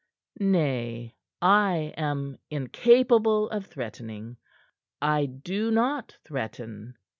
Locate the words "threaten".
6.23-6.97